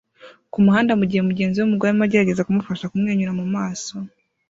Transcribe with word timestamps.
kumuhanda 0.51 0.97
mugihe 0.99 1.21
mugenzi 1.29 1.55
we 1.57 1.63
wumugore 1.65 1.89
arimo 1.89 2.05
agerageza 2.07 2.45
kumufasha 2.47 2.89
kumwenyura 2.91 3.37
mumaso 3.39 3.95